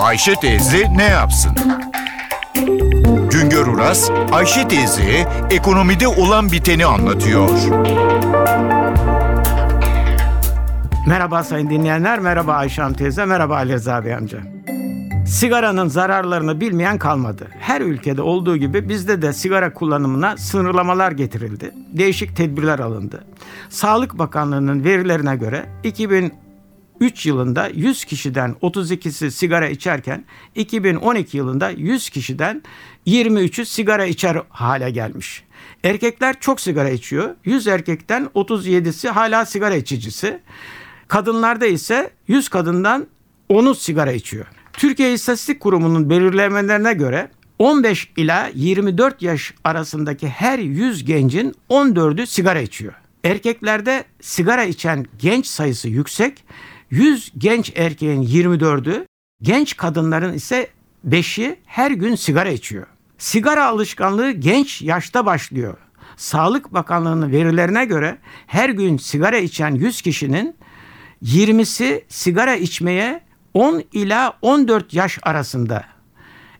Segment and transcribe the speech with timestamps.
[0.00, 1.52] Ayşe teyze ne yapsın?
[3.30, 7.48] Güngör Uras, Ayşe teyze ekonomide olan biteni anlatıyor.
[11.06, 14.38] Merhaba sayın dinleyenler, merhaba Ayşe Hanım teyze, merhaba Ali Rıza Bey amca.
[15.26, 17.48] Sigaranın zararlarını bilmeyen kalmadı.
[17.60, 21.70] Her ülkede olduğu gibi bizde de sigara kullanımına sınırlamalar getirildi.
[21.92, 23.24] Değişik tedbirler alındı.
[23.68, 25.66] Sağlık Bakanlığı'nın verilerine göre
[27.00, 30.24] 2003 yılında 100 kişiden 32'si sigara içerken
[30.54, 32.62] 2012 yılında 100 kişiden
[33.06, 35.44] 23'ü sigara içer hale gelmiş.
[35.84, 37.34] Erkekler çok sigara içiyor.
[37.44, 40.40] 100 erkekten 37'si hala sigara içicisi.
[41.08, 43.06] Kadınlarda ise 100 kadından
[43.50, 44.46] 10'u sigara içiyor.
[44.72, 52.60] Türkiye İstatistik Kurumu'nun belirlemelerine göre 15 ila 24 yaş arasındaki her 100 gencin 14'ü sigara
[52.60, 52.92] içiyor.
[53.24, 56.44] Erkeklerde sigara içen genç sayısı yüksek.
[56.90, 59.06] 100 genç erkeğin 24'ü,
[59.42, 60.68] genç kadınların ise
[61.08, 62.86] 5'i her gün sigara içiyor.
[63.18, 65.76] Sigara alışkanlığı genç yaşta başlıyor.
[66.16, 70.56] Sağlık Bakanlığı'nın verilerine göre her gün sigara içen 100 kişinin
[71.24, 73.20] 20'si sigara içmeye
[73.54, 75.84] 10 ila 14 yaş arasında.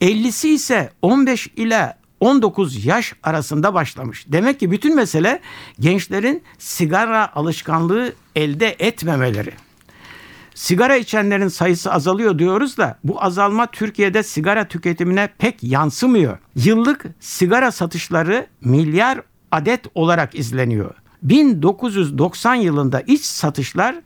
[0.00, 4.24] 50'si ise 15 ila 19 yaş arasında başlamış.
[4.28, 5.40] Demek ki bütün mesele
[5.80, 9.63] gençlerin sigara alışkanlığı elde etmemeleri.
[10.54, 16.38] Sigara içenlerin sayısı azalıyor diyoruz da bu azalma Türkiye'de sigara tüketimine pek yansımıyor.
[16.56, 19.20] Yıllık sigara satışları milyar
[19.52, 20.94] adet olarak izleniyor.
[21.22, 23.96] 1990 yılında iç satışlar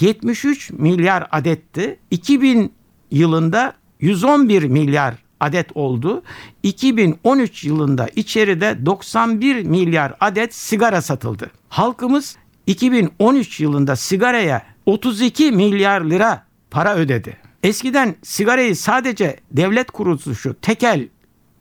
[0.00, 1.98] 73 milyar adetti.
[2.10, 2.72] 2000
[3.10, 6.22] yılında 111 milyar adet oldu.
[6.62, 11.50] 2013 yılında içeride 91 milyar adet sigara satıldı.
[11.68, 12.36] Halkımız
[12.66, 17.36] 2013 yılında sigaraya 32 milyar lira para ödedi.
[17.62, 21.08] Eskiden sigarayı sadece devlet kuruluşu tekel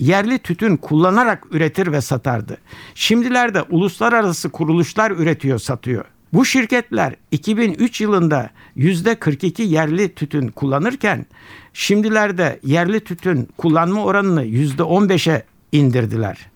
[0.00, 2.58] yerli tütün kullanarak üretir ve satardı.
[2.94, 6.04] Şimdilerde uluslararası kuruluşlar üretiyor, satıyor.
[6.32, 11.26] Bu şirketler 2003 yılında %42 yerli tütün kullanırken
[11.72, 16.50] şimdilerde yerli tütün kullanma oranını %15'e indirdiler.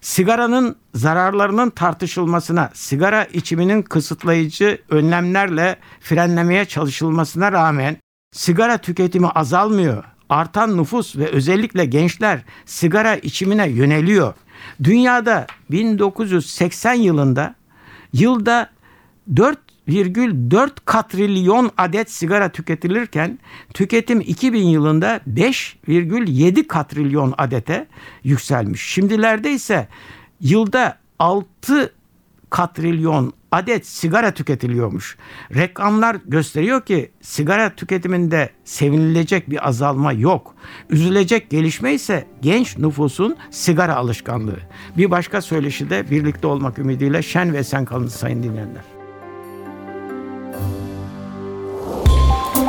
[0.00, 7.96] Sigaranın zararlarının tartışılmasına, sigara içiminin kısıtlayıcı önlemlerle frenlemeye çalışılmasına rağmen
[8.32, 10.04] sigara tüketimi azalmıyor.
[10.28, 14.34] Artan nüfus ve özellikle gençler sigara içimine yöneliyor.
[14.84, 17.54] Dünyada 1980 yılında
[18.12, 18.70] yılda
[19.88, 23.38] 4,4 katrilyon adet sigara tüketilirken
[23.74, 27.86] tüketim 2000 yılında 5,7 katrilyon adete
[28.24, 28.82] yükselmiş.
[28.82, 29.88] Şimdilerde ise
[30.40, 31.92] yılda 6
[32.50, 35.16] katrilyon adet sigara tüketiliyormuş.
[35.54, 40.54] Rakamlar gösteriyor ki sigara tüketiminde sevinilecek bir azalma yok.
[40.90, 44.58] Üzülecek gelişme ise genç nüfusun sigara alışkanlığı.
[44.96, 48.95] Bir başka söyleşi de birlikte olmak ümidiyle şen ve sen kalın sayın dinleyenler.